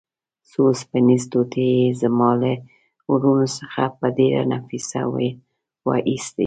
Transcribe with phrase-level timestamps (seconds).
[0.49, 2.53] څو اوسپنیزې ټوټې یې زما له
[3.11, 5.01] ورنو څخه په ډېره نفیسه
[5.87, 6.39] وه ایستې.